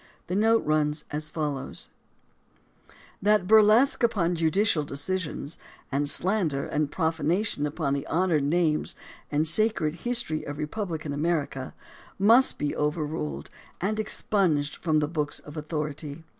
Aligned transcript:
The 0.25 0.35
note 0.35 0.65
runs 0.65 1.05
as 1.11 1.29
follows: 1.29 1.89
That 3.21 3.45
burlesque 3.45 4.01
upon 4.01 4.33
judicial 4.33 4.83
decisions, 4.83 5.59
and 5.91 6.09
slander 6.09 6.65
and 6.65 6.91
prof 6.91 7.19
anation 7.19 7.67
upon 7.67 7.93
the 7.93 8.07
honored 8.07 8.43
names 8.45 8.95
and 9.31 9.47
sacred 9.47 9.93
history 9.93 10.43
of 10.43 10.57
re 10.57 10.65
publican 10.65 11.13
America, 11.13 11.75
must 12.17 12.57
be 12.57 12.75
overruled 12.75 13.51
and 13.79 13.99
expunged 13.99 14.77
from 14.77 14.97
the 14.97 15.07
books 15.07 15.37
of 15.37 15.55
authority. 15.55 16.23